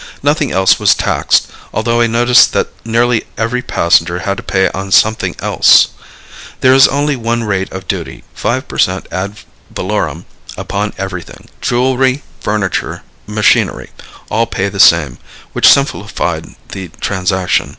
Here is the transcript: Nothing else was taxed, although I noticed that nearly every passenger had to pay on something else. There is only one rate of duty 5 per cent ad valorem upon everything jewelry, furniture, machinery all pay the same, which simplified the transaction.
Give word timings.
Nothing 0.23 0.51
else 0.51 0.79
was 0.79 0.95
taxed, 0.95 1.45
although 1.71 2.01
I 2.01 2.07
noticed 2.07 2.53
that 2.53 2.69
nearly 2.83 3.25
every 3.37 3.61
passenger 3.61 4.17
had 4.21 4.37
to 4.37 4.41
pay 4.41 4.67
on 4.69 4.91
something 4.91 5.35
else. 5.37 5.89
There 6.61 6.73
is 6.73 6.87
only 6.87 7.15
one 7.15 7.43
rate 7.43 7.71
of 7.71 7.87
duty 7.87 8.23
5 8.33 8.67
per 8.67 8.79
cent 8.79 9.05
ad 9.11 9.37
valorem 9.71 10.25
upon 10.57 10.93
everything 10.97 11.49
jewelry, 11.61 12.23
furniture, 12.39 13.03
machinery 13.27 13.91
all 14.31 14.47
pay 14.47 14.69
the 14.69 14.79
same, 14.79 15.19
which 15.53 15.71
simplified 15.71 16.47
the 16.69 16.87
transaction. 16.99 17.69